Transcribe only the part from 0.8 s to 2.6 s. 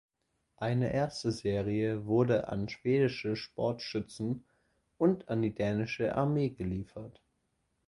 erste Serie wurde